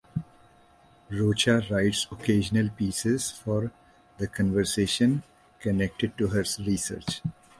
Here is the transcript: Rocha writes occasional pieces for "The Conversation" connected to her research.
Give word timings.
Rocha 1.11 1.61
writes 1.69 2.07
occasional 2.09 2.69
pieces 2.69 3.29
for 3.29 3.71
"The 4.17 4.25
Conversation" 4.27 5.21
connected 5.61 6.17
to 6.17 6.29
her 6.29 6.43
research. 6.65 7.21